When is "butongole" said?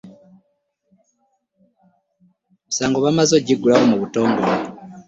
4.01-4.53